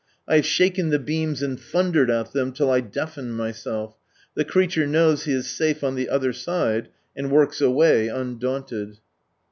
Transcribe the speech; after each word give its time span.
I 0.27 0.37
have 0.37 0.47
shaken 0.47 0.89
the 0.89 0.97
beams, 0.97 1.43
and 1.43 1.59
thundered 1.59 2.09
at 2.09 2.33
them, 2.33 2.53
till 2.53 2.71
I 2.71 2.79
deafened 2.79 3.37
myself, 3.37 3.93
the 4.33 4.43
creature 4.43 4.87
knows 4.87 5.25
he 5.25 5.33
is 5.33 5.45
safe 5.45 5.83
on 5.83 5.93
the 5.93 6.09
other 6.09 6.33
side 6.33 6.89
and 7.15 7.29
works 7.29 7.61
away 7.61 8.07
undaunted. 8.07 8.97